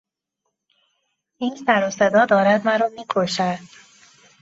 [1.37, 3.57] این سروصدا دارد مرا میکشد!